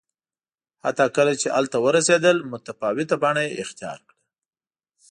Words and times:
حتی 0.83 1.05
کله 1.17 1.33
چې 1.41 1.47
هلته 1.55 1.77
ورسېدل 1.85 2.37
متفاوته 2.51 3.15
بڼه 3.23 3.41
یې 3.47 3.53
اختیار 3.63 3.99
کړه 4.07 4.19